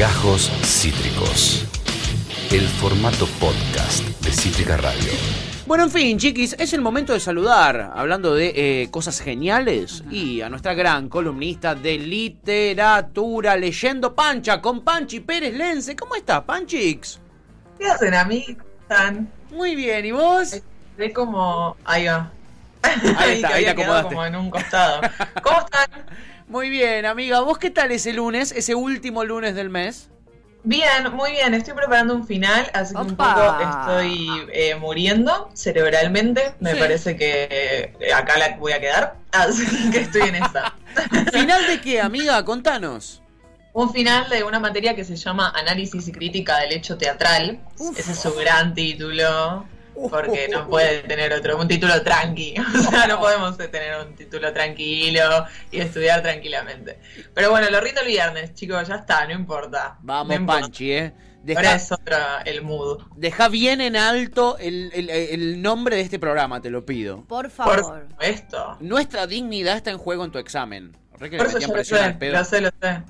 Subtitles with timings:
[0.00, 1.66] Gajos Cítricos.
[2.50, 5.12] El formato podcast de Cítrica Radio.
[5.66, 10.40] Bueno, en fin, chiquis, es el momento de saludar, hablando de eh, cosas geniales, y
[10.40, 15.94] a nuestra gran columnista de literatura, leyendo Pancha, con Panchi Pérez Lense.
[15.94, 17.20] ¿Cómo estás, Panchix?
[17.78, 18.56] ¿Qué hacen, amigos?
[18.80, 19.30] ¿Están?
[19.50, 20.62] Muy bien, ¿y vos?
[20.96, 21.76] Ve como...
[21.84, 22.30] Ahí va.
[22.80, 24.08] Ahí está, ahí te acomodaste.
[24.08, 25.02] como en un costado.
[25.42, 25.90] ¿Cómo están?
[26.50, 27.40] Muy bien, amiga.
[27.42, 30.08] ¿Vos qué tal ese lunes, ese último lunes del mes?
[30.64, 31.54] Bien, muy bien.
[31.54, 36.54] Estoy preparando un final, así que un poco estoy eh, muriendo cerebralmente.
[36.58, 36.78] Me Sí.
[36.80, 39.14] parece que eh, acá la voy a quedar.
[39.30, 40.74] Así que estoy en esa.
[41.32, 42.44] ¿Final de qué, amiga?
[42.44, 43.22] Contanos.
[43.72, 47.60] Un final de una materia que se llama Análisis y Crítica del Hecho Teatral.
[47.78, 47.96] Uf.
[47.96, 49.64] Ese es su gran título.
[50.08, 52.54] Porque no puede tener otro, un título tranqui.
[52.78, 56.98] O sea, no podemos tener un título tranquilo y estudiar tranquilamente.
[57.34, 59.98] Pero bueno, lo rindo el viernes, chicos, ya está, no importa.
[60.02, 60.60] Vamos, no importa.
[60.62, 61.12] Panchi, ¿eh?
[61.46, 63.02] Ahora Deja, es otro el mood.
[63.16, 67.24] deja bien en alto el, el- el nombre de este programa, te lo pido.
[67.24, 68.08] Por Por favor.
[68.80, 70.96] Nuestra dignidad está en juego en tu examen.
[71.20, 73.02] Re que Por eso yo lo sé, lo sé, lo sé.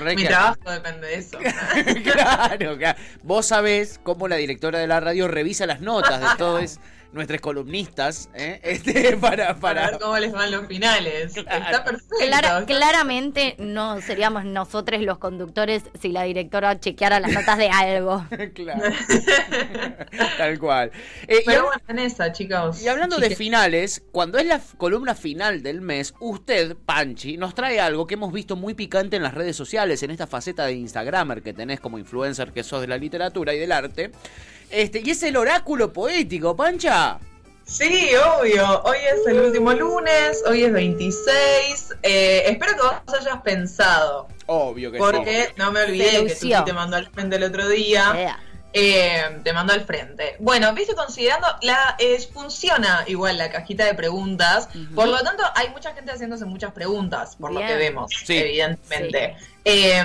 [0.00, 1.38] Re Mi que- trabajo depende de eso.
[2.12, 2.98] claro, claro.
[3.22, 6.78] Vos sabés cómo la directora de la radio revisa las notas de todos
[7.12, 8.60] nuestros columnistas, ¿eh?
[8.64, 9.90] Este, para, Para para.
[9.90, 11.32] ver cómo les van los finales.
[11.34, 11.64] Claro.
[11.64, 12.16] Está perfecto.
[12.26, 18.24] Clara- claramente no seríamos nosotros los conductores si la directora chequeara las notas de algo.
[18.54, 18.82] Claro.
[20.38, 20.90] Tal cual.
[21.26, 22.82] Eh, y, Pero hab- bueno, en esa, chicos.
[22.82, 27.80] y hablando de finales, cuando es la columna final del mes, usted, Panchi, nos trae
[27.80, 31.42] algo que hemos visto muy picante en las redes sociales, en esta faceta de Instagramer
[31.42, 34.10] que tenés como influencer que sos de la literatura y del arte.
[34.72, 37.18] Este, y es el oráculo poético, Pancha.
[37.64, 38.82] Sí, obvio.
[38.84, 41.94] Hoy es el último lunes, hoy es 26.
[42.02, 45.52] Eh, espero que vos hayas pensado, Obvio que porque sí.
[45.56, 48.38] no me olvidé que tú te mandó al frente el otro día.
[48.74, 50.36] Eh, te mandó al frente.
[50.38, 55.68] Bueno, viste, considerando, la eh, funciona igual la cajita de preguntas, por lo tanto hay
[55.70, 58.38] mucha gente haciéndose muchas preguntas, por lo que vemos, Sí.
[58.38, 59.36] evidentemente.
[59.64, 60.02] Eh,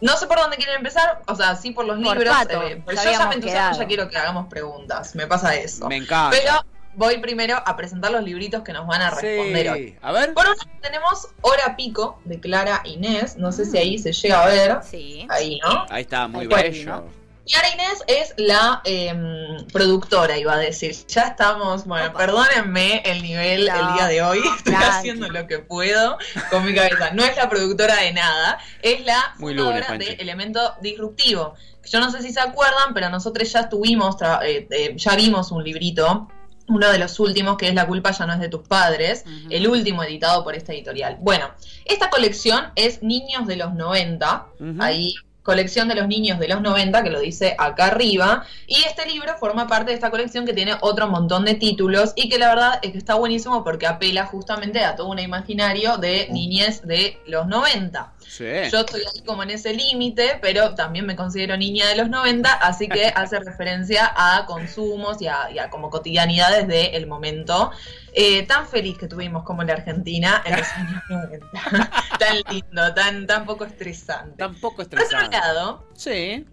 [0.00, 2.80] no sé por dónde quieren empezar, o sea, sí por los Por libros, Pato, eh,
[2.86, 5.88] pero yo ya me entusiasmo, ya quiero que hagamos preguntas, me pasa eso.
[5.88, 6.36] Me encanta.
[6.38, 6.52] Pero
[6.94, 9.96] voy primero a presentar los libritos que nos van a responder hoy.
[10.02, 10.32] A ver.
[10.34, 14.42] Por un lado tenemos Hora Pico de Clara Inés, no sé si ahí se llega
[14.44, 15.26] a ver, Sí.
[15.30, 15.84] ahí, ¿no?
[15.90, 16.90] Ahí está, muy Ahí está, bello.
[16.92, 17.17] ¿no?
[17.48, 20.94] Clara Inés es la em, productora, iba a decir.
[21.08, 22.18] Ya estamos, bueno, Opa.
[22.18, 24.40] perdónenme el nivel No, el día de hoy.
[24.58, 26.18] Estoy haciendo lo que puedo
[26.50, 27.10] con mi cabeza.
[27.12, 31.54] No es la productora de nada, es la Muy fundadora lunes, de Elemento Disruptivo.
[31.90, 35.50] Yo no sé si se acuerdan, pero nosotros ya tuvimos, tra- eh, eh, ya vimos
[35.50, 36.28] un librito.
[36.70, 39.66] Uno de los últimos, que es La culpa ya no es de tus padres, el
[39.68, 41.16] último editado por esta editorial.
[41.18, 41.50] Bueno,
[41.86, 44.82] esta colección es Niños de los 90, Ujú.
[44.82, 45.14] ahí
[45.48, 49.34] colección de los niños de los 90, que lo dice acá arriba, y este libro
[49.38, 52.78] forma parte de esta colección que tiene otro montón de títulos y que la verdad
[52.82, 57.46] es que está buenísimo porque apela justamente a todo un imaginario de niñez de los
[57.46, 58.12] 90.
[58.28, 58.44] Sí.
[58.70, 62.52] Yo estoy ahí como en ese límite, pero también me considero niña de los 90,
[62.52, 67.70] así que hace referencia a consumos y a, y a como cotidianidades del momento
[68.12, 71.46] eh, tan feliz que tuvimos como la Argentina en los años 90.
[72.18, 74.36] tan lindo, tan, tan poco estresante.
[74.36, 75.36] Tampoco Por otro estresante.
[75.36, 76.44] lado, Sí.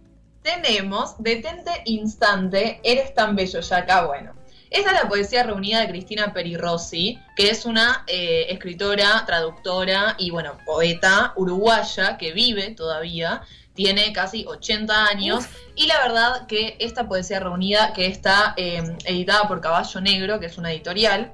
[0.42, 4.34] tenemos Detente Instante, Eres tan bello ya acá, bueno.
[4.70, 10.31] Esta es la poesía reunida de Cristina Perirossi, que es una eh, escritora, traductora y,
[10.31, 13.42] bueno, poeta uruguaya que vive todavía,
[13.74, 19.48] tiene casi 80 años, y la verdad que esta poesía reunida, que está eh, editada
[19.48, 21.34] por Caballo Negro, que es una editorial,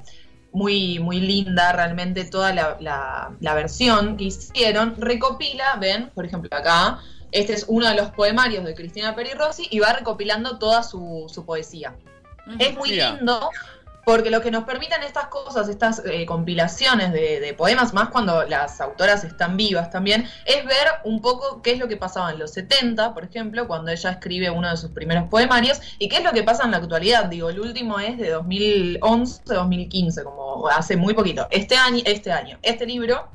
[0.53, 6.49] muy, muy linda realmente toda la, la- la versión que hicieron, recopila, ven, por ejemplo
[6.51, 6.99] acá,
[7.31, 11.45] este es uno de los poemarios de Cristina Perirossi y va recopilando toda su, su
[11.45, 11.95] poesía.
[12.59, 13.15] Es muy Mira.
[13.15, 13.49] lindo
[14.05, 18.43] porque lo que nos permiten estas cosas, estas eh, compilaciones de, de poemas, más cuando
[18.43, 22.39] las autoras están vivas también, es ver un poco qué es lo que pasaba en
[22.39, 26.23] los 70, por ejemplo, cuando ella escribe uno de sus primeros poemarios, y qué es
[26.23, 27.25] lo que pasa en la actualidad.
[27.25, 31.47] Digo, el último es de 2011-2015, como hace muy poquito.
[31.51, 33.29] Este año, este año, este libro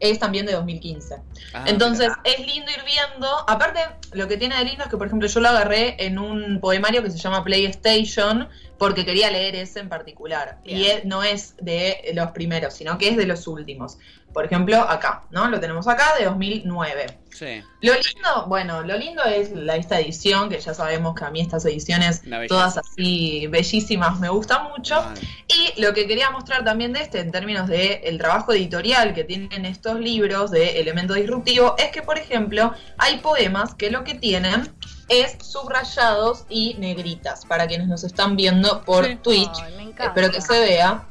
[0.00, 1.16] es también de 2015.
[1.52, 2.20] Ah, Entonces mira.
[2.24, 3.28] es lindo ir viendo.
[3.46, 3.80] Aparte,
[4.12, 7.02] lo que tiene de lindo es que, por ejemplo, yo lo agarré en un poemario
[7.02, 8.48] que se llama PlayStation
[8.80, 10.56] porque quería leer ese en particular.
[10.64, 13.98] Y es- no es de los primeros, sino que es de los últimos.
[14.32, 15.48] Por ejemplo, acá, ¿no?
[15.50, 17.18] Lo tenemos acá de 2009.
[17.30, 17.62] Sí.
[17.82, 21.40] Lo lindo, bueno, lo lindo es la, esta edición, que ya sabemos que a mí
[21.40, 24.96] estas ediciones, todas así bellísimas, me gustan mucho.
[25.02, 25.20] Vale.
[25.48, 29.24] Y lo que quería mostrar también de este, en términos de el trabajo editorial que
[29.24, 34.14] tienen estos libros de elemento disruptivo, es que, por ejemplo, hay poemas que lo que
[34.14, 34.68] tienen
[35.10, 39.16] es subrayados y negritas, para quienes nos están viendo por Sí.
[39.16, 39.58] Twitch.
[39.62, 40.04] Ay, me encanta.
[40.06, 41.04] Espero que se vea.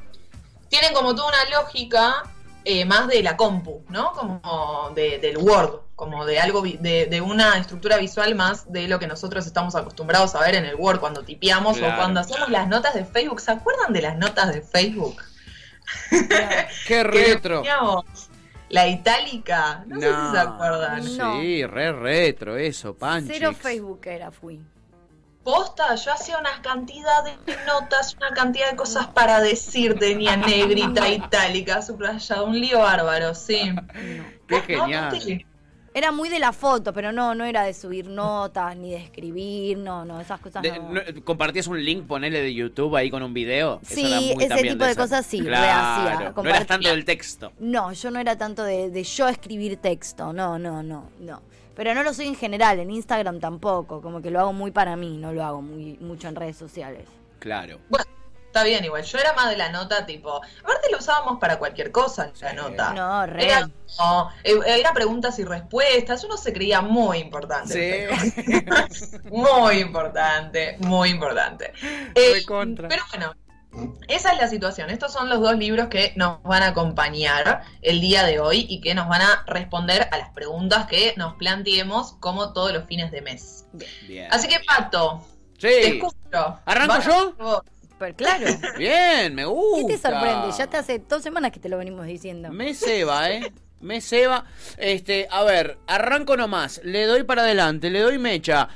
[0.70, 2.24] Tienen como toda una lógica
[2.66, 4.12] eh, más de la compu, ¿no?
[4.12, 8.88] Como de- del Word, como de algo, vi- de, de una estructura visual más de
[8.88, 11.94] lo que nosotros estamos acostumbrados a ver en el Word cuando tipeamos Claro.
[11.94, 13.40] o cuando hacemos las notas de Facebook.
[13.42, 15.22] ¿Se acuerdan de las notas de Facebook?
[16.10, 17.64] Qué Que retro.
[18.70, 21.04] La itálica, no, sé si se acuerdan.
[21.04, 23.34] Sí, re retro eso, Panchi.
[23.34, 24.62] Cero Facebookera fui.
[25.44, 27.36] Posta, yo hacía una cantidad de
[27.66, 33.74] notas, una cantidad de cosas para decir, tenía negrita, itálica, subrayada, un lío bárbaro, sí.
[34.48, 35.46] Qué ¿Vos no, genial.
[36.00, 39.78] Era muy de la foto, pero no, no era de subir notas, ni de escribir,
[39.78, 40.94] no, no, esas cosas De- no.
[40.94, 43.82] no, ¿Compartías un link, ponele de YouTube ahí con un video?
[43.84, 47.04] Eso Sí, era muy ese tipo de cosas sí, Claro, rehacía, No eras tanto del
[47.04, 47.52] texto.
[47.60, 51.42] No, yo no era tanto de, de yo escribir texto, no, no, no, no.
[51.76, 54.96] Pero no lo soy en general, en Instagram tampoco, como que lo hago muy para
[54.96, 57.04] mí, no lo hago muy mucho en redes sociales.
[57.40, 57.78] Claro.
[57.90, 58.06] Bueno,
[58.50, 61.92] está bien igual, yo era más de la nota tipo, aparte lo usábamos para cualquier
[61.92, 62.56] cosa, la Sí.
[62.56, 62.94] nota.
[62.94, 63.46] No, re.
[63.46, 63.70] Era,
[64.44, 68.10] eh, era preguntas y respuestas, uno se creía muy importante.
[68.10, 68.50] Sí.
[69.30, 71.74] Muy importante, muy importante.
[72.16, 73.34] Eh, pero bueno,
[74.08, 74.90] esa es la situación.
[74.90, 78.82] Estos son los dos libros que nos van a acompañar el día de hoy y
[78.82, 83.12] que nos van a responder a las preguntas que nos planteemos como todos los fines
[83.12, 83.66] de mes.
[84.08, 84.28] Bien.
[84.34, 85.24] Así que, Pato,
[85.60, 85.92] te Sí.
[85.98, 86.60] escucho.
[86.66, 87.64] ¿Arranco yo?
[88.00, 88.46] Pero claro,
[88.78, 89.88] Bien, me ¿qué gusta.
[89.88, 90.52] te sorprende?
[90.58, 92.52] Ya te hace dos semanas que te lo venimos diciendo.
[92.52, 93.52] Me ceba, ¿eh?
[93.82, 94.46] Me ceba.
[94.78, 96.82] Este, a ver, arranco nomás.
[96.84, 98.70] Le doy para adelante, le doy mecha.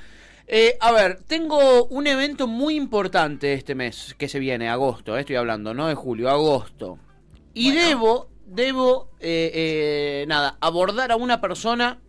[0.45, 5.21] Eh, a ver, tengo un evento muy importante este mes que se viene, agosto, eh,
[5.21, 6.99] estoy hablando, no de julio, agosto.
[7.53, 7.87] Y Bueno.
[7.87, 11.99] debo, debo, eh, eh, nada, abordar a una persona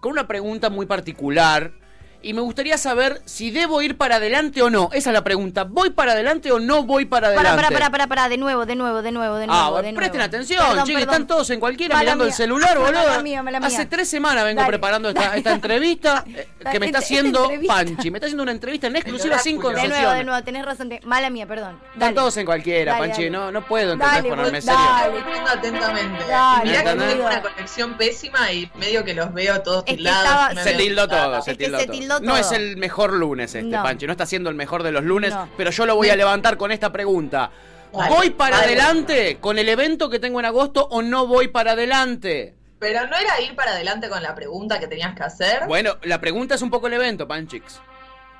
[0.00, 1.72] con una pregunta muy particular.
[2.22, 4.88] Y me gustaría saber si debo ir para adelante o no.
[4.92, 5.64] Esa es la pregunta.
[5.64, 7.62] ¿Voy para adelante o no voy para Para, adelante?
[7.62, 9.60] para, para, para, para, de nuevo, de nuevo, de nuevo, de nuevo.
[9.62, 10.28] Ah, de bueno, presten nuevo.
[10.28, 11.14] atención, Perdón, chicos, perdón.
[11.14, 12.92] están todos en cualquiera Mala mirando el celular, boludo.
[13.04, 13.68] Mala mía, mala mía.
[13.68, 15.38] Hace tres semanas vengo Dale, preparando esta, dale.
[15.38, 17.50] esta entrevista eh, que me está haciendo.
[17.66, 18.10] Panchi.
[18.10, 19.82] Me está haciendo una entrevista en exclusiva sin oráculo.
[19.82, 20.88] De nuevo, de nuevo, tenés razón.
[20.88, 21.78] te- Mala mía, perdón.
[21.94, 23.24] Están todos en cualquiera, Dale, Panchi.
[23.24, 23.30] dale.
[23.30, 24.80] No, no puedo entender ponerme vos- serio.
[24.80, 25.50] dale.
[25.50, 26.24] Atentamente.
[26.64, 30.58] Mirá que tengo una conexión pésima y medio que los veo todos tildados.
[30.62, 32.20] Se tildó todo, se tildó se todo.
[32.26, 33.82] No es el mejor lunes este, No.
[33.82, 34.06] Panchi.
[34.06, 35.48] No está siendo el mejor de los lunes, No.
[35.56, 37.50] pero yo lo voy a levantar con esta pregunta.
[37.92, 42.54] ¿Voy para adelante con el evento que tengo en agosto o no voy para adelante?
[42.78, 45.66] Pero no era ir para adelante con la pregunta que tenías que hacer.
[45.66, 47.80] Bueno, la pregunta es un poco el evento, Panchix.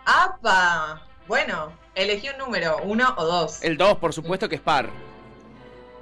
[0.04, 1.02] ¡Apa!
[1.26, 3.62] Bueno, elegí un número, uno o dos.
[3.62, 4.90] El 2, por supuesto que es par.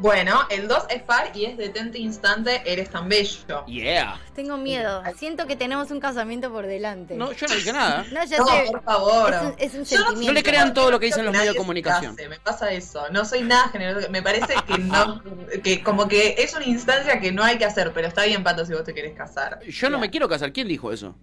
[0.01, 3.65] Bueno, el 2 es par y es detente instante, eres tan bello.
[3.67, 4.21] Yeah.
[4.35, 5.03] Tengo miedo.
[5.17, 7.15] Siento que tenemos un casamiento por delante.
[7.15, 8.05] No, yo no dije nada.
[8.13, 8.65] No, ya No, sé.
[8.73, 9.33] por favor.
[9.33, 10.27] Es un, es un Yo no- sentimiento.
[10.27, 12.17] No le crean todo lo que dicen los medios de comunicación.
[12.29, 13.09] me pasa eso.
[13.13, 14.11] No soy nada generoso.
[14.11, 15.23] Me parece que no,
[15.63, 18.67] que como que es una instancia que no hay que hacer, pero está bien, Pato,
[18.67, 19.61] si vos te querés casar.
[19.63, 20.53] Yo no me quiero casar.
[20.53, 21.15] ¿Quién dijo eso?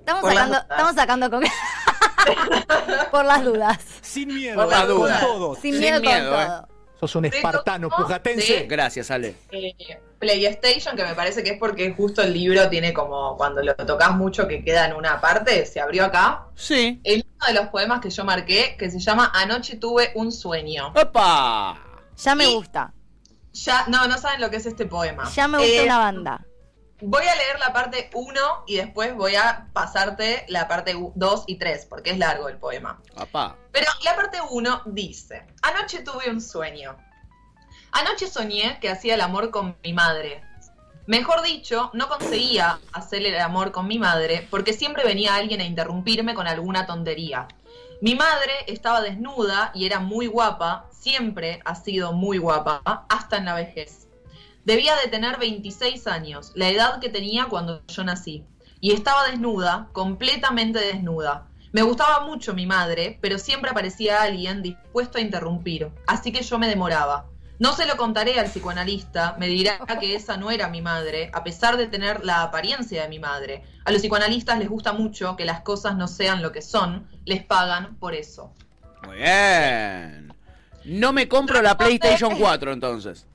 [0.00, 1.42] Estamos Por sacando, estamos sacando con...
[3.10, 3.78] por las dudas.
[4.02, 5.20] Sin miedo, Por las con dudas.
[5.20, 5.54] todo.
[5.54, 6.46] Sin, Sin miedo, miedo, con eh.
[6.46, 6.68] todo.
[7.00, 8.66] Sos un espartano pujatense.
[8.68, 9.34] Gracias, Ale.
[9.50, 9.74] Eh,
[10.18, 14.14] PlayStation, que me parece que es porque justo el libro tiene como cuando lo tocas
[14.14, 16.44] mucho que queda en una parte, se abrió acá.
[16.54, 17.00] Sí.
[17.02, 20.88] Es uno de los poemas que yo marqué que se llama Anoche tuve un sueño.
[20.94, 21.78] ¡Opa!
[22.18, 22.92] Ya me Y- gusta.
[23.54, 25.24] Ya, no, no saben lo que es este poema.
[25.34, 26.46] Ya me gusta Eh, una banda.
[27.02, 31.56] Voy a leer la parte 1 y después voy a pasarte la parte 2 y
[31.56, 33.00] 3, porque es largo el poema.
[33.16, 33.56] ¡Opa!
[33.72, 36.96] Pero la parte 1 dice, anoche tuve un sueño.
[37.92, 40.44] Anoche soñé que hacía el amor con mi madre.
[41.06, 45.64] Mejor dicho, no conseguía hacer el amor con mi madre porque siempre venía alguien a
[45.64, 47.48] interrumpirme con alguna tontería.
[48.02, 53.46] Mi madre estaba desnuda y era muy guapa, siempre ha sido muy guapa, hasta en
[53.46, 53.99] la vejez.
[54.70, 58.44] Debía de tener 26 años, la edad que tenía cuando yo nací.
[58.80, 61.48] Y estaba desnuda, completamente desnuda.
[61.72, 66.56] Me gustaba mucho mi madre, pero siempre aparecía alguien dispuesto a interrumpir, así que yo
[66.60, 67.26] me demoraba.
[67.58, 71.42] No se lo contaré al psicoanalista, me dirá que esa no era mi madre, a
[71.42, 73.64] pesar de tener la apariencia de mi madre.
[73.84, 77.42] A los psicoanalistas les gusta mucho que las cosas no sean lo que son, les
[77.42, 78.54] pagan por eso.
[79.04, 80.32] Muy bien.
[80.84, 83.26] No me compro la PlayStation 4 entonces.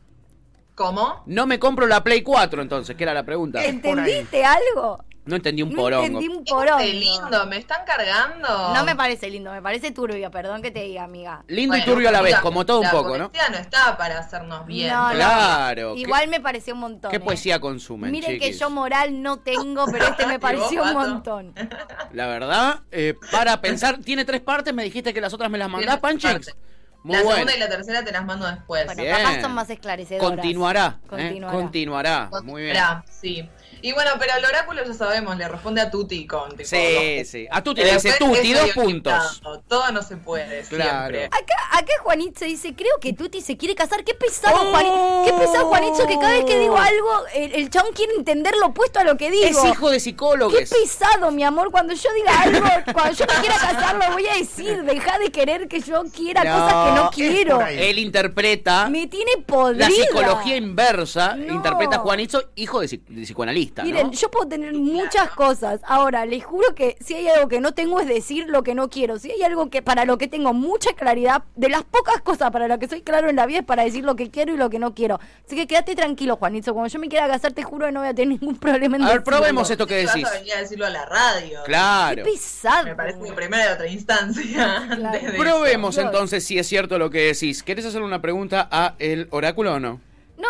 [0.75, 1.24] ¿Cómo?
[1.25, 3.63] No me compro la Play 4 entonces, que era la pregunta.
[3.63, 5.03] ¿Entendiste algo?
[5.25, 6.05] No entendí un No porongo.
[6.05, 6.77] entendí un porongo.
[6.77, 8.74] Qué lindo, me están cargando.
[8.75, 11.44] No me parece lindo, me parece turbio, perdón que te diga, amiga.
[11.48, 13.32] Lindo y turbio a la vez, como todo un la poco, ¿no?
[13.32, 14.94] poesía no está para hacernos bien.
[14.94, 15.15] No, no.
[15.15, 15.94] Claro.
[15.96, 17.10] ¿qué- Igual me pareció un montón.
[17.10, 17.22] ¿Qué eh.
[17.22, 20.94] poesía consumen, Miren que yo moral no tengo, pero este me ¿Y pareció vos, un
[20.94, 21.55] montón.
[22.12, 25.70] La verdad, eh, para pensar, tiene tres partes, me dijiste que las otras me las
[25.70, 26.55] mandás, partes.
[27.06, 27.36] Muy la bueno.
[27.38, 28.84] segunda y la tercera te las mando después.
[28.88, 29.16] Bueno, Bien.
[29.16, 30.28] capaz son más esclarecedoras.
[30.28, 31.08] Continuará, ¿eh?
[31.08, 31.54] Continuará.
[31.54, 32.30] Continuará.
[32.44, 32.78] Muy bien.
[33.08, 33.48] Sí.
[33.86, 37.27] Y bueno, pero el oráculo ya sabemos, le responde a Tuti con tipo, Sí, dos-
[37.27, 37.48] sí.
[37.51, 39.42] A Tuti le dice Tuti, dos puntos.
[39.68, 41.13] Todo no se puede, Claro.
[41.15, 41.25] siempre.
[41.25, 44.04] Acá, acá Juanito dice, creo que Tuti se quiere casar.
[44.04, 44.72] Qué pesado, Oh.
[44.72, 45.22] Juanito.
[45.25, 48.68] Qué pesado, Juanito, que cada vez que digo algo, el, el chabón quiere entender lo
[48.68, 49.46] opuesto a lo que digo.
[49.46, 50.56] Es hijo de psicólogos.
[50.58, 51.70] Qué pesado, mi amor.
[51.70, 54.82] Cuando yo diga algo, cuando yo me quiera casar, lo voy a decir.
[54.82, 57.62] Deja de querer que yo quiera No, cosas que no quiero.
[57.68, 59.88] Él interpreta Me tiene podrida.
[59.89, 61.36] la psicología inversa.
[61.36, 61.54] No.
[61.54, 63.75] Interpreta a Juanito, hijo de psicoanalista.
[63.84, 65.82] Miren, yo puedo tener muchas cosas.
[65.84, 68.89] Ahora, les juro que si hay algo que no tengo es decir lo que no
[68.89, 69.20] quiero.
[69.20, 72.67] Si hay algo que para lo que tengo mucha claridad, de las pocas cosas para
[72.67, 74.70] las que soy claro en la vida es para decir lo que quiero y lo
[74.70, 75.20] que no quiero.
[75.46, 76.74] Así que quédate tranquilo, Juanito.
[76.74, 79.03] Cuando yo me quiera casar, te juro que no voy a tener ningún problema en
[79.03, 79.38] A ver, decirlo.
[79.39, 80.27] probemos esto que Vas decís.
[80.29, 81.60] a venir a decirlo a la radio.
[81.65, 82.24] Qué Claro.
[82.24, 82.84] pesado.
[82.86, 84.84] Me parece que primero de otra instancia.
[84.96, 85.05] Claro.
[85.05, 87.63] antes de Probemos entonces si es cierto lo que decís.
[87.63, 90.00] ¿Querés hacer una pregunta a el oráculo o no?
[90.38, 90.48] No,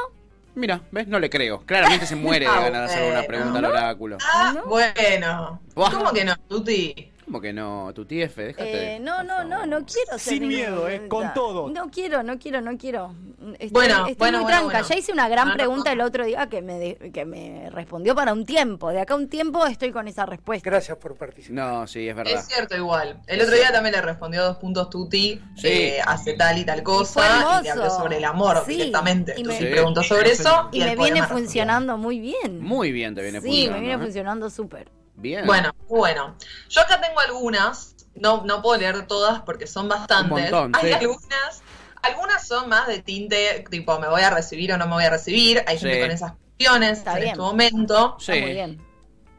[0.56, 1.08] Mira, ¿ves?
[1.08, 1.62] No le creo.
[1.66, 4.18] Claramente se muere de Ah, ganas de hacer una pregunta al oráculo.
[4.18, 4.28] eso.
[4.34, 4.66] Ah, ¿No?
[4.66, 5.62] bueno.
[5.74, 7.12] ¿Cómo que no, Tuti?
[7.26, 7.92] ¿Cómo que no?
[7.96, 8.96] Tu TF, déjate.
[8.96, 11.70] eh, no, no, no, no quiero hacer Sin miedo, eh, con todo.
[11.72, 13.16] No quiero, no quiero, no quiero.
[13.54, 14.64] Estoy, Bueno, estoy bueno, muy bueno, tranca.
[14.80, 14.88] bueno.
[14.88, 15.94] Ya hice una gran No, pregunta no.
[15.94, 18.90] el otro día que me, de- que me respondió para un tiempo.
[18.92, 20.70] De acá a un tiempo estoy con esa respuesta.
[20.70, 21.56] Gracias por participar.
[21.56, 22.34] No, sí, es verdad.
[22.34, 23.20] Es cierto igual.
[23.26, 25.68] El otro día también le respondió dos puntos Tuti, Sí.
[25.68, 27.60] eh, hace tal y tal cosa, hermoso.
[27.60, 29.34] y le habló sobre el amor Sí, directamente.
[29.36, 29.66] y me- Sí.
[29.66, 31.28] preguntó sobre eso y, Y me viene respondió.
[31.38, 32.62] funcionando muy bien.
[32.62, 33.74] Muy bien te viene sí, funcionando.
[33.78, 34.06] me viene ¿eh?
[34.06, 34.90] funcionando súper.
[35.26, 35.46] Bien.
[35.46, 36.36] Bueno, bueno.
[36.70, 40.52] Yo acá tengo algunas, no, no puedo leer todas porque son bastantes.
[40.52, 40.94] Un montón, Hay sí.
[40.94, 41.64] algunas,
[42.04, 45.10] algunas son más de tinte, tipo, me voy a recibir o no me voy a
[45.10, 45.64] recibir.
[45.68, 47.28] Hay gente con esas cuestiones Está en bien.
[47.30, 48.18] este momento.
[48.20, 48.32] Sí.
[48.34, 48.82] Está muy bien.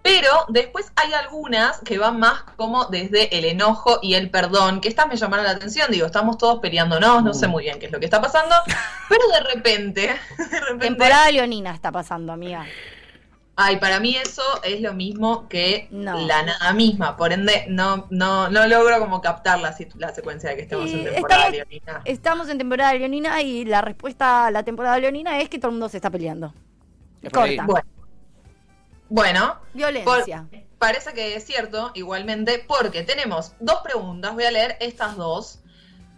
[0.02, 4.88] Pero después hay algunas que van más como desde el enojo y el perdón, que
[4.88, 5.90] estas me llamaron la atención.
[5.90, 7.34] Digo, estamos todos peleándonos, no Uh.
[7.34, 8.54] sé muy bien qué es lo que está pasando.
[9.08, 10.02] Pero de repente,
[10.38, 12.64] de repente Temporada leonina está pasando, amiga.
[13.58, 16.18] Ay, para mí eso es lo mismo que No.
[16.26, 17.16] la nada misma.
[17.16, 20.98] Por ende, no, no, no logro como captar la, la secuencia de que estemos Sí,
[20.98, 22.02] en temporada estamos- leonina.
[22.04, 25.72] Estamos en temporada leonina y la respuesta a la temporada leonina es que todo el
[25.72, 26.52] mundo se está peleando.
[27.32, 27.64] Corta.
[27.64, 27.86] Bueno.
[29.08, 30.46] Bueno, por- Violencia.
[30.78, 34.34] parece que es cierto, igualmente, porque tenemos dos preguntas.
[34.34, 35.60] Voy a leer estas dos.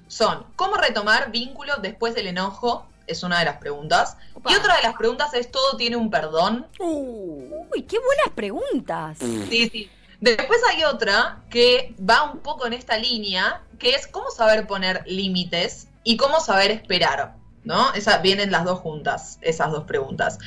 [0.09, 2.87] Son, ¿cómo retomar vínculo después del enojo?
[3.09, 4.17] Es una de las preguntas.
[4.35, 4.53] Opa.
[4.53, 6.67] Y otra de las preguntas es, ¿todo tiene un perdón?
[6.79, 9.19] Uy, qué buenas preguntas.
[9.19, 9.91] Sí, sí.
[10.21, 15.05] Después hay otra que va un poco en esta línea, que es cómo saber poner
[15.07, 17.35] límites y cómo saber esperar,
[17.65, 17.93] ¿no?
[17.95, 20.39] Esa, vienen las dos juntas, esas dos preguntas.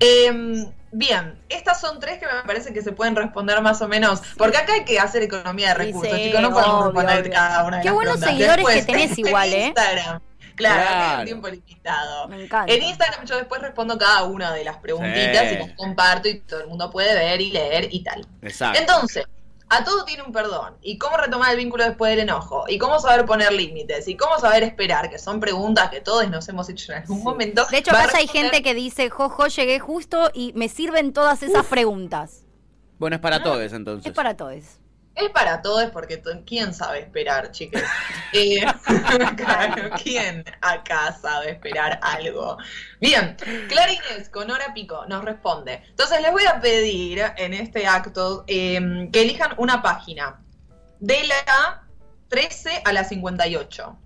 [0.00, 4.20] Em, bien, estas son tres que me parece que se pueden responder más o menos,
[4.36, 7.32] porque acá hay que hacer economía de recursos, sí, chicos, no podemos obvio, responder obvio.
[7.32, 8.56] cada una de Qué las buenos preguntas.
[8.56, 9.66] seguidores que tenés en igual, ¿eh?
[9.68, 10.20] Instagram,
[10.54, 11.00] claro, Claro.
[11.08, 12.28] tengo un tiempo limitado.
[12.28, 12.72] Me encanta.
[12.72, 15.54] En Instagram yo después respondo cada una de las preguntitas Sí.
[15.54, 18.26] y las comparto y todo el mundo puede ver y leer y tal.
[18.42, 18.78] Exacto.
[18.80, 19.24] Entonces,
[19.70, 20.76] a todo tiene un perdón.
[20.82, 22.64] ¿Y cómo retomar el vínculo después del enojo?
[22.68, 24.06] ¿Y cómo saber poner límites?
[24.08, 25.10] ¿Y cómo saber esperar?
[25.10, 27.64] Que son preguntas que todos nos hemos hecho en algún momento.
[27.70, 31.64] De hecho, acá hay gente que dice, jojo, llegué justo y me sirven todas esas
[31.66, 32.42] preguntas.
[32.98, 34.06] Bueno, es para todos entonces.
[34.06, 34.62] Es para todos.
[35.14, 37.82] Es para todos porque ¿quién sabe esperar, chicas?
[38.36, 38.66] Eh,
[39.36, 42.58] claro, ¿quién acá sabe esperar algo?
[43.00, 43.36] Bien,
[43.68, 45.84] Clara Inés con hora pico nos responde.
[45.90, 50.40] Entonces les voy a pedir en este acto eh, que elijan una página
[50.98, 51.84] de la
[52.28, 53.98] 13 a la 58.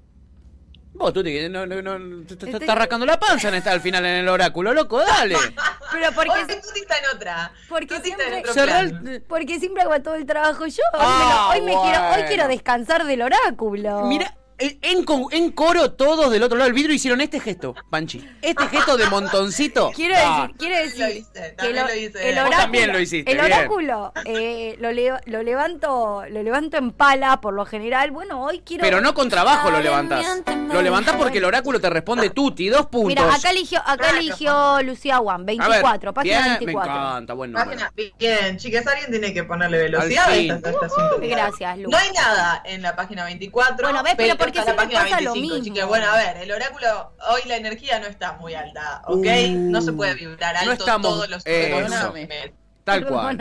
[0.98, 3.54] Vos, Tuti, que no, no, no, te, te- te Estoy- está rascando la panza en
[3.54, 5.36] esta, al final en el oráculo, loco, dale.
[5.92, 7.52] Pero Hoy porque, está en otra.
[7.68, 9.06] porque siempre- otro Cerrá plan.
[9.06, 10.82] el- porque siempre hago todo el trabajo yo.
[10.94, 14.02] Hoy, Ah, me, lo- hoy me quiero, hoy quiero descansar del oráculo.
[14.06, 17.76] Mira, en, en co- en coro todos del otro lado del vidrio hicieron este gesto,
[17.90, 18.28] Panchi.
[18.42, 19.92] Este gesto de montoncito.
[19.94, 22.28] Quiero Ah, decir, quiero Lo decir hice, que lo- lo hice.
[22.28, 26.76] el Vos oráculo, también lo hiciste, el oráculo eh, lo, le- lo levanto, lo levanto
[26.76, 28.10] en pala por lo general.
[28.10, 28.82] Bueno, hoy quiero.
[28.82, 30.42] Pero no con trabajo lo levantás.
[30.74, 33.08] Lo levantás porque el oráculo te responde Tuti, dos puntos.
[33.08, 36.92] Mira, acá eligió, acá eligió Lucía Juan, A ver, 24, página bien, 24.
[36.92, 37.70] Me encanta, buen número.
[37.70, 41.36] Página, bien, chicas, alguien tiene que ponerle velocidad a esta, sintonía.
[41.36, 41.90] Gracias, Lu.
[41.90, 43.86] No hay nada en la página 24.
[43.86, 45.64] Bueno, ves, pero, ¿por Porque esta es la siempre página pasa lo 25, mismo.
[45.74, 45.86] chiques.
[45.88, 49.26] Bueno, a ver, el oráculo, hoy la energía no está muy alta, ¿ok?
[49.26, 51.76] Uh, no se puede vibrar alto estamos- todos los eso.
[51.76, 52.54] Perdóname.
[52.84, 53.40] Tal cual.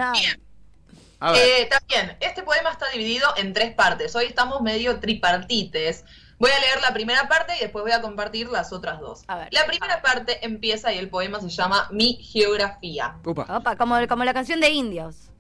[1.19, 1.41] A ver.
[1.41, 4.15] Eh, también, este poema está dividido en tres partes.
[4.15, 6.05] Hoy estamos medio tripartites.
[6.39, 9.23] Voy a leer la primera parte y después voy a compartir las otras dos.
[9.27, 9.47] A ver.
[9.51, 13.15] La primera parte empieza y el poema se llama Mi Geografía.
[13.25, 13.47] Upa.
[13.57, 15.31] Opa, como, como la canción de indios.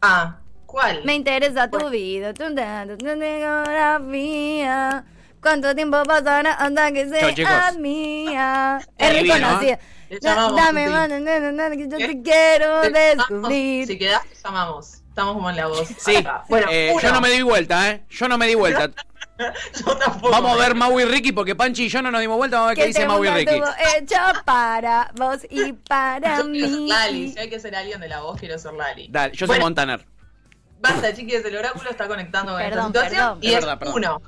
[0.00, 1.04] Ah, ¿cuál?
[1.04, 5.04] Me interesa tu vida, tu, tu, tu geografía.
[5.40, 8.80] ¿Cuánto tiempo pasará hasta que seas mía?
[8.98, 9.78] Es reconocida.
[10.20, 12.06] Llamamos, Dame na, que yo ¿Qué?
[12.06, 13.86] te quiero descubrir.
[13.88, 15.02] Si quedás, te llamamos.
[15.08, 15.88] Estamos como en la voz.
[15.98, 16.24] Sí.
[16.48, 18.04] Bueno, eh, yo no me di vuelta, ¿eh?
[18.10, 18.90] Yo no me di vuelta.
[19.86, 20.30] Yo tampoco.
[20.30, 22.56] Vamos a ver Mau y Ricky porque Panchi y yo no nos dimos vuelta.
[22.58, 23.54] Vamos a ver qué dice Mau y Ricky.
[23.54, 26.88] estuvo hecho para vos y para Yo quiero ser mí.
[26.88, 27.32] Lali.
[27.32, 29.08] Si hay que ser alguien de la voz, quiero ser Lali.
[29.10, 30.06] Dale, yo soy Bueno, Montaner.
[30.80, 33.24] Basta, chiquis, el oráculo está conectando con Perdón, esta situación.
[33.26, 33.38] perdón.
[33.42, 33.94] Y Es es, verdad, perdón.
[33.96, 34.22] uno.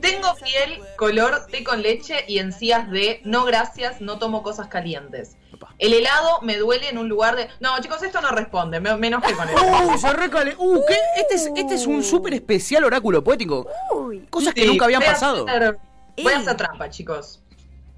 [0.00, 5.36] Tengo piel color té con leche y encías de no gracias, no tomo cosas calientes.
[5.78, 7.48] El helado me duele en un lugar de.
[7.60, 8.80] No, chicos, esto no responde.
[8.80, 9.54] Me, me enojé con él.
[9.56, 10.54] Uh, se recale.
[10.58, 10.96] Uh, ¿qué?
[11.16, 13.66] Este es, este es un súper especial oráculo poético.
[13.94, 14.26] Uy.
[14.30, 15.46] Cosas que Sí, nunca habían voy a pasado.
[15.48, 15.78] hacer-
[16.22, 17.42] voy a hacer trampa, chicos.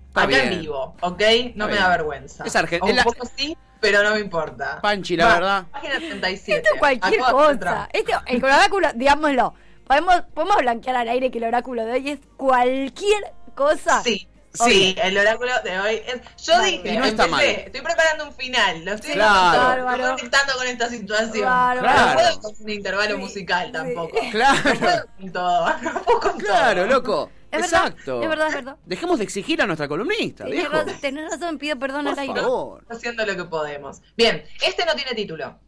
[0.09, 1.21] Está Acá en vivo, ¿ok?
[1.55, 1.83] No me bien.
[1.85, 2.45] da vergüenza.
[2.45, 4.81] Es argen- O es Un poco sí, pero no me importa.
[4.81, 5.67] Panchi, la Va, verdad.
[5.71, 6.59] Página 37.
[6.59, 7.89] Esto es cualquier cosa.
[7.93, 9.55] Este, el oráculo, digámoslo,
[9.89, 14.03] podemos, podemos blanquear al aire que el oráculo de hoy es cualquier cosa.
[14.03, 14.29] Sí.
[14.55, 16.21] Sí, el oráculo de hoy es.
[16.45, 16.71] Yo Vale.
[16.73, 17.45] dije, Y no está empecé, mal.
[17.67, 19.85] estoy preparando un final, lo estoy Claro.
[20.17, 21.45] conectando con esta situación.
[21.45, 21.83] Bárbaro.
[21.83, 22.15] No Claro.
[22.15, 23.73] puedo con un intervalo Sí, musical sí.
[23.73, 24.17] tampoco.
[24.23, 25.69] No Claro, puedo con todo.
[25.83, 26.93] No puedo con claro, todo.
[26.95, 27.31] loco.
[27.51, 28.23] Es verdad, Exacto.
[28.23, 28.77] es verdad, es verdad.
[28.85, 30.85] Dejemos de exigir a nuestra columnista, Tenés viejo.
[31.01, 32.41] tenés razón, pido perdón Por al aire.
[32.41, 32.85] favor.
[32.91, 34.01] Haciendo lo que podemos.
[34.17, 35.59] Bien, este no tiene título.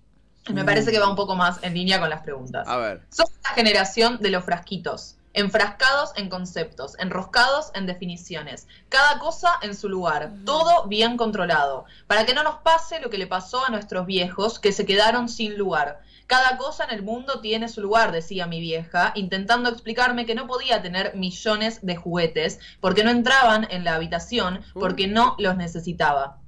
[0.49, 2.67] Me parece que va un poco más en línea con las preguntas.
[2.67, 3.03] A ver.
[3.11, 9.77] Somos la generación de los frasquitos, enfrascados en conceptos, enroscados en definiciones, cada cosa en
[9.77, 13.71] su lugar, todo bien controlado, para que no nos pase lo que le pasó a
[13.71, 16.01] nuestros viejos que se quedaron sin lugar.
[16.27, 20.47] Cada cosa en el mundo tiene su lugar, decía mi vieja, intentando explicarme que no
[20.47, 26.40] podía tener millones de juguetes porque no entraban en la habitación, porque no los necesitaba.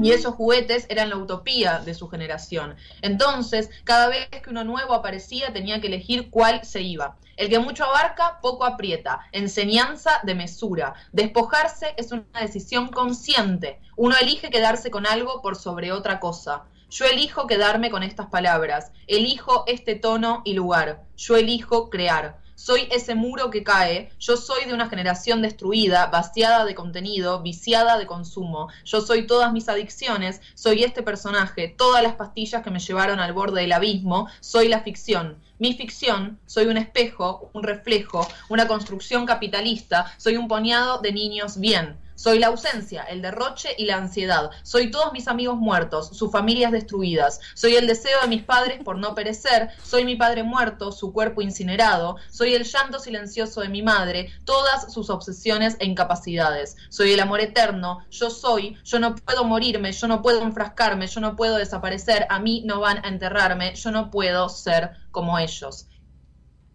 [0.00, 2.76] Y esos juguetes eran la utopía de su generación.
[3.02, 7.16] Entonces, cada vez que uno nuevo aparecía, tenía que elegir cuál se iba.
[7.36, 9.20] El que mucho abarca, poco aprieta.
[9.32, 10.94] Enseñanza de mesura.
[11.12, 13.80] Despojarse es una decisión consciente.
[13.96, 16.64] Uno elige quedarse con algo por sobre otra cosa.
[16.90, 18.92] Yo elijo quedarme con estas palabras.
[19.06, 21.04] Elijo este tono y lugar.
[21.16, 22.38] Yo elijo crear.
[22.58, 27.96] Soy ese muro que cae, yo soy de una generación destruida, vaciada de contenido, viciada
[27.98, 32.80] de consumo, yo soy todas mis adicciones, soy este personaje, todas las pastillas que me
[32.80, 35.38] llevaron al borde del abismo, soy la ficción.
[35.60, 41.58] Mi ficción, soy un espejo, un reflejo, una construcción capitalista, soy un puñado de niños
[41.58, 41.98] bien.
[42.18, 44.50] Soy la ausencia, el derroche y la ansiedad.
[44.64, 47.38] Soy todos mis amigos muertos, sus familias destruidas.
[47.54, 49.68] Soy el deseo de mis padres por no perecer.
[49.84, 52.16] Soy mi padre muerto, su cuerpo incinerado.
[52.28, 56.76] Soy el llanto silencioso de mi madre, todas sus obsesiones e incapacidades.
[56.88, 58.00] Soy el amor eterno.
[58.10, 62.26] Yo soy, yo no puedo morirme, yo no puedo enfrascarme, yo no puedo desaparecer.
[62.30, 65.47] A mí no van a enterrarme, yo no puedo ser como ellos.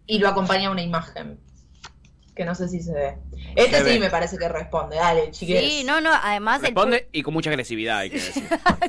[0.06, 1.43] Y lo acompaña una imagen.
[2.34, 3.14] Que no sé si se ve.
[3.54, 3.98] Este Se sí ve.
[4.00, 4.96] me parece que responde.
[4.96, 5.60] Dale, chiques.
[5.62, 8.42] Sí, no, no, además el Responde y con mucha agresividad, hay que decir.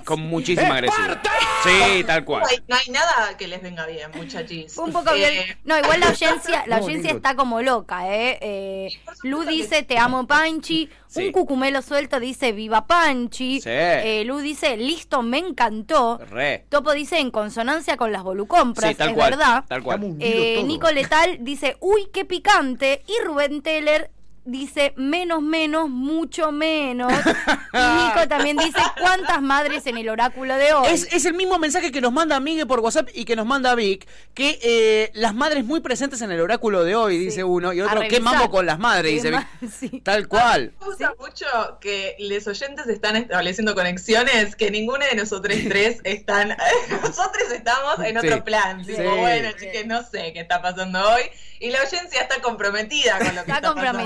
[0.03, 1.21] Con muchísima agresividad.
[1.63, 2.41] Sí, tal cual.
[2.41, 4.75] No hay, no hay nada que les venga bien, muchachis.
[4.79, 8.39] Un poco Eh, viol- No, igual la audiencia, la audiencia está como loca, ¿eh?
[8.41, 8.87] eh
[9.23, 10.89] Lu dice, te amo Panchi.
[11.07, 11.27] Sí.
[11.27, 13.61] Un cucumelo suelto dice, viva Panchi.
[13.61, 13.69] Sí.
[13.71, 16.17] Eh, Lu dice, listo, me encantó.
[16.31, 16.65] Re.
[16.69, 19.29] Topo dice, en consonancia con las volucompras, Sí, tal es cual.
[19.29, 19.63] verdad.
[19.67, 20.15] Tal cual.
[20.19, 23.03] Eh, Nico Letal dice, uy, qué picante.
[23.07, 24.09] Y Rubén Teller
[24.45, 27.11] dice, menos, menos, mucho menos.
[27.73, 30.87] y Nico también dice, ¿cuántas madres en el oráculo de hoy?
[30.89, 33.75] Es, es el mismo mensaje que nos manda Miguel por WhatsApp y que nos manda
[33.75, 37.81] Vic, que eh, las madres muy presentes en el oráculo de hoy, dice uno, y
[37.81, 39.11] otro, ¿qué mambo con las madres?
[39.11, 39.71] Dice Vic.
[39.79, 40.01] sí.
[40.01, 40.73] Tal cual.
[40.79, 41.45] Me gusta mucho
[41.81, 46.55] que los oyentes están estableciendo conexiones que ninguno de nosotros tres están.
[47.01, 48.27] nosotros estamos en Sí.
[48.27, 48.85] otro plan.
[48.85, 51.23] Tipo, bueno, chiques, no sé qué está pasando hoy.
[51.59, 54.01] Y la audiencia está comprometida con lo que Está está, pasando.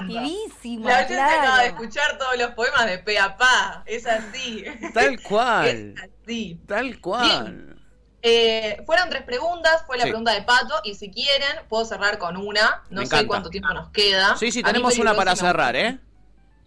[0.80, 3.84] La audiencia acaba de escuchar todos los poemas de pe a pa.
[3.86, 4.64] Es así.
[4.94, 5.68] Tal cual.
[5.68, 6.60] Es así.
[6.68, 7.76] Tal cual.
[8.22, 10.10] Eh, fueron tres preguntas, fue la Sí.
[10.10, 12.84] pregunta de Pato, y si quieren, puedo cerrar con una.
[12.90, 13.28] No Me sé encanta.
[13.28, 14.36] cuánto tiempo nos queda.
[14.36, 15.76] Sí, sí, tenemos una para cerrar.
[15.78, 16.00] ¿eh?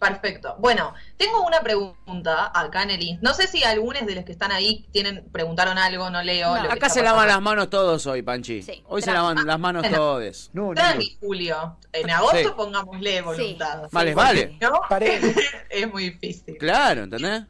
[0.09, 0.55] Perfecto.
[0.59, 3.19] Bueno, tengo una pregunta acá en el.
[3.21, 6.55] No sé si algunos de los que están ahí tienen preguntaron algo, no leo.
[6.55, 6.63] No.
[6.63, 8.61] lo que Acá se lavan las manos todos hoy, Panchi.
[8.61, 8.83] Sí.
[8.87, 9.97] Hoy se lavan las manos Bueno.
[9.97, 10.49] todos.
[10.53, 10.73] No, no.
[10.73, 11.77] Tranqui, Julio.
[11.91, 12.47] En agosto Sí.
[12.55, 13.89] pongámosle voluntad.
[13.91, 14.57] Vale, Sí, vale.
[14.61, 14.81] ¿No?
[15.69, 16.57] Es muy difícil.
[16.57, 17.43] Claro, ¿entendés?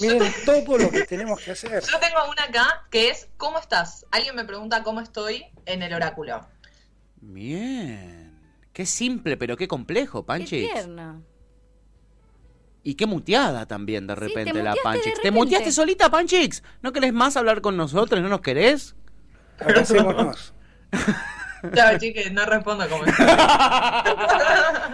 [0.00, 1.82] Miren todo lo que tenemos que hacer.
[1.82, 4.06] Yo tengo una acá que es ¿Cómo estás?
[4.12, 6.46] Alguien me pregunta cómo estoy en el oráculo.
[7.20, 8.38] Bien.
[8.72, 10.68] Qué simple, pero qué complejo, Qué Panchi.
[10.68, 11.20] tierna.
[12.82, 15.20] Y qué muteada también de repente te la Panchix.
[15.20, 16.62] ¿Te muteaste solita, Panchix?
[16.82, 18.22] ¿No querés más hablar con nosotros?
[18.22, 18.94] ¿No nos querés?
[19.60, 20.54] Abracémonos.
[21.74, 23.00] Chao, chiques, no respondo estoy.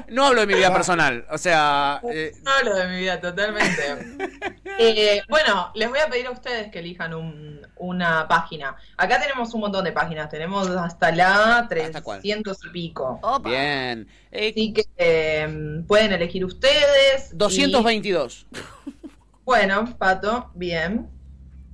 [0.09, 1.25] No hablo de mi vida personal.
[1.31, 3.83] O sea, eh, No hablo de mi vida totalmente.
[4.79, 8.77] Eh, bueno, les voy a pedir a ustedes que elijan un- una página.
[8.97, 10.29] Acá tenemos un montón de páginas.
[10.31, 12.21] Tenemos hasta la ¿Hasta cuál?
[12.21, 13.19] 300 y pico.
[13.23, 13.49] Opa.
[13.49, 14.09] bien.
[14.31, 17.31] Eh, Así que eh, pueden elegir ustedes.
[17.33, 18.47] y- 222.
[19.45, 21.09] Bueno, Pato, bien.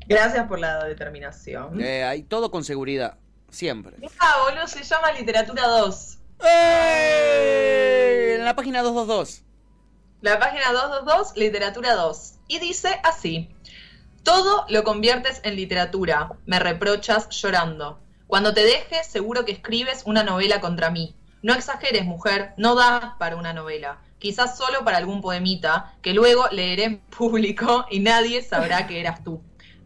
[0.07, 1.81] Gracias por la determinación.
[1.81, 3.17] Eh, hay todo con seguridad.
[3.51, 3.97] Siempre.
[3.99, 6.19] Boludo, se llama Literatura 2.
[6.45, 8.37] ¡Eh!
[8.39, 9.43] En la página 222.
[10.23, 12.35] La página 222, Literatura 2.
[12.47, 13.51] Y dice así.
[14.23, 16.39] Todo lo conviertes en literatura.
[16.47, 17.99] Me reprochas llorando.
[18.29, 21.17] Cuando te dejes, seguro que escribes una novela contra mí.
[21.43, 23.99] No exageres, mujer, no da para una novela.
[24.21, 29.25] Quizás solo para algún poemita, que luego leeré en público y nadie sabrá que eras
[29.25, 29.43] tú.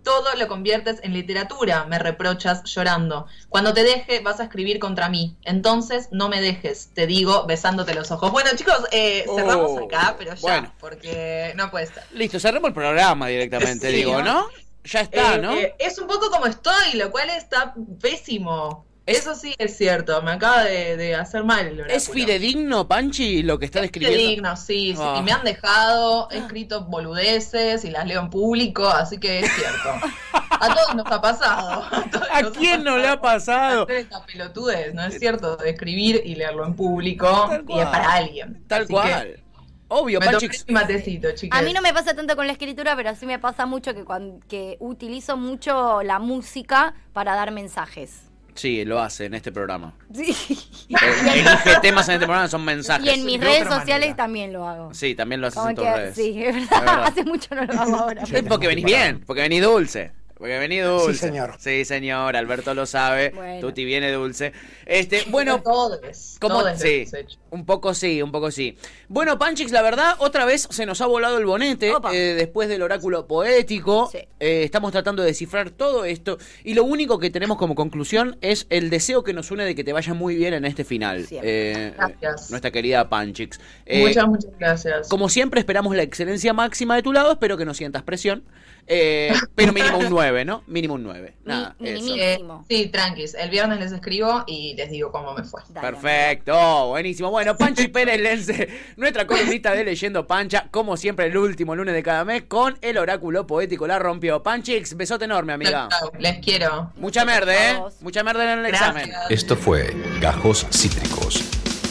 [0.06, 3.26] Todo lo conviertes en literatura, me reprochas llorando.
[3.48, 5.34] Cuando te deje, vas a escribir contra mí.
[5.42, 8.30] Entonces, no me dejes, te digo besándote los ojos.
[8.30, 10.72] Bueno, chicos, eh, cerramos Oh, acá, pero ya, bueno.
[10.78, 12.04] porque no puede ser.
[12.12, 14.42] Listo, cerremos el programa directamente, Sí, digo, ¿no?
[14.42, 14.48] ¿no?
[14.84, 15.54] Ya está, Eh, ¿no?
[15.54, 18.85] eh, es un poco como estoy, lo cual está pésimo.
[19.06, 21.96] Es- Eso sí es cierto, me acaba de, de hacer mal el oráculo.
[21.96, 24.18] ¿Es fidedigno, Panchi, lo que está describiendo?
[24.18, 25.16] Fidedigno, sí, sí, Ah.
[25.18, 29.52] y me han dejado, he escrito boludeces y las leo en público, así que es
[29.52, 29.90] cierto.
[30.32, 31.84] A todos nos ha pasado.
[31.92, 33.84] A, todos ¿A nos quién no le ha pasado?
[33.84, 35.56] Hacer esta pelotudez, ¿no es cierto?
[35.56, 38.64] De escribir y leerlo en público y es para alguien.
[38.66, 39.22] Tal Así cual.
[39.34, 39.46] que
[39.88, 41.28] Obvio, Me mi matecito.
[41.52, 44.04] A mí no me pasa tanto con la escritura, pero sí me pasa mucho que,
[44.04, 48.22] cuan- que utilizo mucho la música para dar mensajes.
[48.56, 49.94] Sí, lo hace en este programa.
[50.12, 50.34] Sí.
[50.88, 53.06] El- Elige temas en este programa, son mensajes.
[53.06, 54.16] Y en mis de redes otra sociales manera.
[54.16, 54.94] también lo hago.
[54.94, 56.14] Sí, también lo haces Como en tus que, redes.
[56.16, 56.80] sí, es Es verdad.
[56.80, 57.04] verdad.
[57.04, 58.22] Hace mucho no lo hago ahora.
[58.22, 60.12] Es porque venís bien, porque venís dulce.
[60.38, 61.12] Porque venís dulce.
[61.14, 61.54] Sí, señor.
[61.58, 63.30] Sí, señor, Alberto lo sabe.
[63.30, 63.60] Bueno.
[63.60, 64.52] Tuti viene dulce.
[64.84, 66.60] Este, bueno, todos, ¿Cómo?
[66.60, 67.06] todos Sí,
[67.50, 68.76] un poco sí, un poco sí.
[69.08, 72.82] Bueno, Panchix, la verdad, otra vez se nos ha volado el bonete eh, después del
[72.82, 74.10] oráculo poético.
[74.12, 74.18] Sí.
[74.38, 78.66] Eh, estamos tratando de descifrar todo esto y lo único que tenemos como conclusión es
[78.68, 81.26] el deseo que nos une de que te vaya muy bien en este final.
[81.30, 82.50] Eh, Gracias.
[82.50, 83.58] nuestra querida Panchix.
[83.86, 85.08] Eh, muchas, muchas gracias.
[85.08, 87.32] como siempre, esperamos la excelencia máxima de tu lado.
[87.32, 88.44] Espero que no sientas presión.
[88.88, 90.62] Eh, pero mínimo un 9, ¿no?
[90.66, 91.34] Mínimo un 9.
[91.44, 92.02] Nada, Mi- eso.
[92.04, 92.64] mínimo.
[92.68, 93.34] Eh, sí, tranquis.
[93.34, 95.60] El viernes les escribo y les digo cómo me fue.
[95.70, 97.30] Dale, Perfecto, buenísimo.
[97.30, 102.02] Bueno, Panchi Pérez Lense, nuestra columnista de Leyendo Pancha, como siempre el último lunes de
[102.02, 104.42] cada mes, con el oráculo poético La Rompió.
[104.42, 105.88] Panchix, besote enorme, amiga.
[105.90, 106.20] Chau, chau.
[106.20, 106.92] Les quiero.
[106.96, 107.82] Mucha merda, ¿eh?
[108.00, 108.88] Mucha merda en el Gracias.
[108.96, 109.12] examen.
[109.30, 111.42] Esto fue Gajos Cítricos.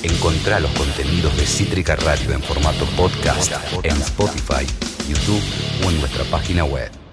[0.03, 3.51] Encontrá los contenidos de Cítrica Radio en formato podcast
[3.83, 4.65] en Spotify,
[5.07, 5.43] YouTube
[5.85, 6.95] o en nuestra página web.